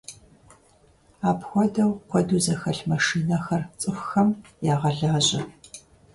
[1.29, 4.29] Апхуэдэу куэду зэхэлъ машинэхэр цӀыхухэм
[4.73, 5.41] ягъэлажьэ.